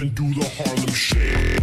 and 0.00 0.14
do 0.14 0.32
the 0.32 0.48
Harlem 0.56 0.94
Shake. 0.94 1.60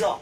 Yeah. 0.00 0.16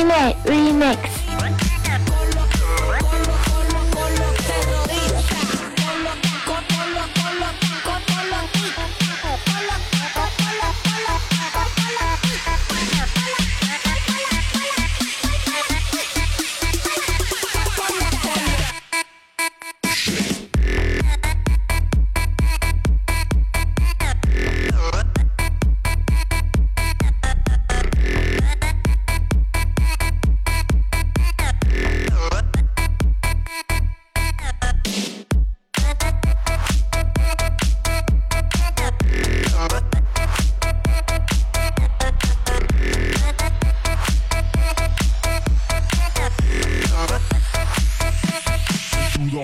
Remix。 0.00 1.19